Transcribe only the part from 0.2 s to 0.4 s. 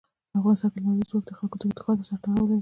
په